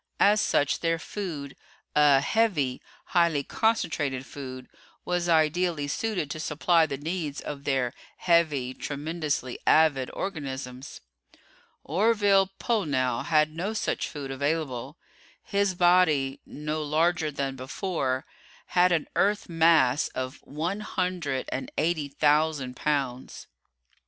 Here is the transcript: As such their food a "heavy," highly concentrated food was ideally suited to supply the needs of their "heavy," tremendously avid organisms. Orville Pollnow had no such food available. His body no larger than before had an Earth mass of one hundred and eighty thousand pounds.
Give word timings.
As 0.19 0.41
such 0.41 0.79
their 0.79 0.97
food 0.97 1.55
a 1.95 2.21
"heavy," 2.21 2.81
highly 3.05 3.43
concentrated 3.43 4.25
food 4.25 4.67
was 5.05 5.29
ideally 5.29 5.87
suited 5.87 6.31
to 6.31 6.39
supply 6.39 6.87
the 6.87 6.97
needs 6.97 7.39
of 7.39 7.65
their 7.65 7.93
"heavy," 8.17 8.73
tremendously 8.73 9.59
avid 9.67 10.09
organisms. 10.15 11.01
Orville 11.83 12.47
Pollnow 12.57 13.21
had 13.25 13.51
no 13.55 13.73
such 13.73 14.09
food 14.09 14.31
available. 14.31 14.97
His 15.43 15.75
body 15.75 16.39
no 16.47 16.81
larger 16.81 17.29
than 17.29 17.55
before 17.55 18.25
had 18.73 18.91
an 18.91 19.07
Earth 19.15 19.49
mass 19.49 20.07
of 20.15 20.39
one 20.41 20.79
hundred 20.79 21.47
and 21.51 21.71
eighty 21.77 22.07
thousand 22.07 22.75
pounds. 22.75 23.45